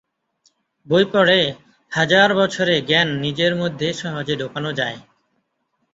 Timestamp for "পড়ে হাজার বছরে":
1.13-2.75